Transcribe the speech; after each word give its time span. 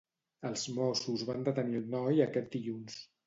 Els 0.49 0.63
Mossos 0.77 1.25
van 1.27 1.45
detenir 1.49 1.77
el 1.81 1.85
noi 1.97 2.25
aquest 2.27 2.49
dilluns. 2.59 2.97